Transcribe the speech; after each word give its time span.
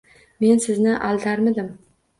—Men 0.45 0.63
sizni 0.65 0.97
aldarmidim. 1.11 1.71